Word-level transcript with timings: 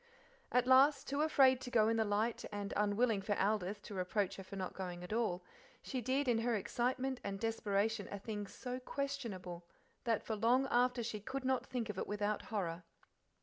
At 0.51 0.65
last, 0.65 1.07
too 1.07 1.21
afraid 1.21 1.61
to 1.61 1.69
go 1.69 1.87
in 1.87 1.97
the 1.97 2.03
light, 2.03 2.43
and 2.51 2.73
unwilling 2.75 3.21
for 3.21 3.37
Aldith 3.39 3.83
to 3.83 3.93
reproach 3.93 4.37
her 4.37 4.43
for 4.43 4.55
not 4.55 4.73
going 4.73 5.03
at 5.03 5.13
all, 5.13 5.43
she 5.83 6.01
did 6.01 6.27
in 6.27 6.39
her 6.39 6.55
excitement 6.55 7.19
and 7.23 7.39
desperation 7.39 8.07
a 8.11 8.17
thing 8.17 8.47
so 8.47 8.79
questionable 8.79 9.63
that 10.05 10.23
for 10.23 10.35
long 10.35 10.65
after 10.71 11.03
she 11.03 11.19
could 11.19 11.45
not 11.45 11.67
think 11.67 11.87
of 11.87 11.99
it 11.99 12.07
without 12.07 12.41
horror. 12.45 12.81